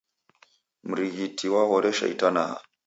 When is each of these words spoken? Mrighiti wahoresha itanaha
Mrighiti 0.89 1.45
wahoresha 1.53 2.05
itanaha 2.13 2.57